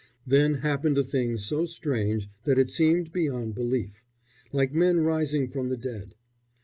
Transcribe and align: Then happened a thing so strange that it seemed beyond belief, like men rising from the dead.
Then 0.25 0.55
happened 0.55 0.97
a 0.97 1.03
thing 1.03 1.37
so 1.37 1.65
strange 1.65 2.27
that 2.45 2.57
it 2.57 2.71
seemed 2.71 3.11
beyond 3.11 3.53
belief, 3.53 4.03
like 4.51 4.73
men 4.73 5.01
rising 5.01 5.47
from 5.47 5.69
the 5.69 5.77
dead. 5.77 6.15